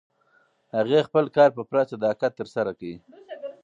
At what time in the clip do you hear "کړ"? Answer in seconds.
2.79-2.91